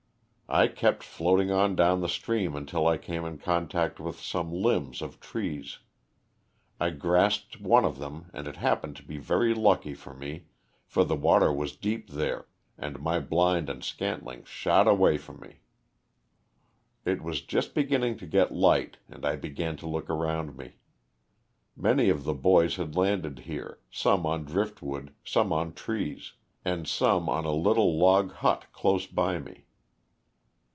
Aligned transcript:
I 0.53 0.67
kept 0.67 1.01
floating 1.01 1.49
on 1.49 1.77
down 1.77 2.01
the 2.01 2.09
stream 2.09 2.57
until 2.57 2.85
I 2.85 2.97
came 2.97 3.23
in 3.23 3.37
contact 3.37 4.01
with 4.01 4.19
some 4.19 4.51
limbs 4.51 5.01
of 5.01 5.11
LOSS 5.11 5.13
OF 5.13 5.19
THE 5.21 5.27
SULTANA. 5.27 5.61
373 5.61 6.89
trees. 6.89 6.93
I 6.93 6.99
grasped 6.99 7.61
one 7.61 7.85
of 7.85 7.97
them 7.99 8.29
and 8.33 8.49
it 8.49 8.57
happened 8.57 8.97
to 8.97 9.03
be 9.03 9.17
very 9.17 9.53
lucky 9.53 9.93
for 9.93 10.13
me, 10.13 10.47
for 10.85 11.05
the 11.05 11.15
water 11.15 11.53
was 11.53 11.77
deep 11.77 12.09
there 12.09 12.47
and 12.77 13.01
my 13.01 13.21
blind 13.21 13.69
and 13.69 13.81
scantling 13.81 14.43
shot 14.43 14.89
away 14.89 15.17
from 15.17 15.39
me. 15.39 15.61
It 17.05 17.21
was 17.23 17.39
just 17.39 17.73
beginning 17.73 18.17
to 18.17 18.27
get 18.27 18.51
light 18.53 18.97
and 19.07 19.25
I 19.25 19.37
began 19.37 19.77
to 19.77 19.87
look 19.87 20.09
around 20.09 20.57
me. 20.57 20.73
Many 21.77 22.09
of 22.09 22.25
the 22.25 22.33
boys 22.33 22.75
had 22.75 22.97
landed 22.97 23.39
here, 23.39 23.79
some 23.89 24.25
on 24.25 24.43
drift 24.43 24.81
wood, 24.81 25.13
some 25.23 25.53
on 25.53 25.71
trees, 25.71 26.33
and 26.65 26.89
some 26.89 27.29
on 27.29 27.45
a 27.45 27.53
little 27.53 27.97
log 27.97 28.33
hut 28.33 28.65
close 28.73 29.07
by 29.07 29.39
me. 29.39 29.67